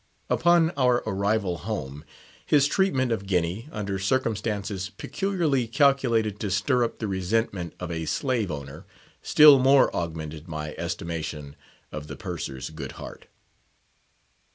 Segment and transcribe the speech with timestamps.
[0.31, 2.03] Upon our arrival home,
[2.43, 8.05] his treatment of Guinea, under circumstances peculiarly calculated to stir up the resentment of a
[8.07, 8.87] slave owner,
[9.21, 11.55] still more augmented my estimation
[11.91, 13.27] of the Purser's good heart.